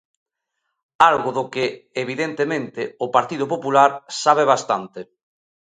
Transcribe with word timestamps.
Algo 1.09 1.29
do 1.37 1.45
que, 1.53 1.65
evidentemente, 2.03 2.81
o 3.05 3.07
Partido 3.15 3.45
Popular 3.53 3.91
sabe 4.23 4.43
bastante. 4.53 4.99